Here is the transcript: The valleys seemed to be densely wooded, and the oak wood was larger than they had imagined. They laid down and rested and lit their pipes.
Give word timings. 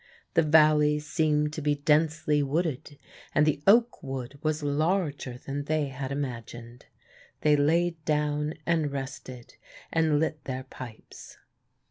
The 0.33 0.41
valleys 0.41 1.05
seemed 1.05 1.53
to 1.53 1.61
be 1.61 1.75
densely 1.75 2.41
wooded, 2.41 2.97
and 3.35 3.45
the 3.45 3.61
oak 3.67 4.01
wood 4.01 4.39
was 4.41 4.63
larger 4.63 5.37
than 5.37 5.65
they 5.65 5.89
had 5.89 6.11
imagined. 6.11 6.87
They 7.41 7.55
laid 7.55 8.03
down 8.03 8.55
and 8.65 8.91
rested 8.91 9.57
and 9.93 10.19
lit 10.19 10.45
their 10.45 10.63
pipes. 10.63 11.37